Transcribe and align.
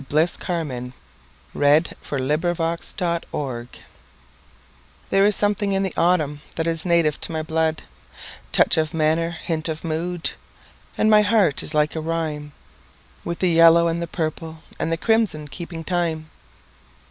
Bliss 0.09 0.35
Carman 0.35 0.93
A 1.53 1.59
Vagabond 1.59 2.83
Song 2.83 3.69
THERE 5.11 5.25
is 5.25 5.35
something 5.35 5.73
in 5.73 5.83
the 5.83 5.93
autumn 5.95 6.41
that 6.55 6.65
is 6.65 6.87
native 6.87 7.21
to 7.21 7.31
my 7.31 7.43
blood—Touch 7.43 8.77
of 8.77 8.95
manner, 8.95 9.29
hint 9.29 9.69
of 9.69 9.83
mood; 9.83 10.31
And 10.97 11.11
my 11.11 11.21
heart 11.21 11.61
is 11.61 11.75
like 11.75 11.95
a 11.95 12.01
rhyme, 12.01 12.51
With 13.23 13.37
the 13.37 13.51
yellow 13.51 13.87
and 13.87 14.01
the 14.01 14.07
purple 14.07 14.63
and 14.79 14.91
the 14.91 14.97
crimson 14.97 15.47
keeping 15.47 15.83
time. 15.83 16.31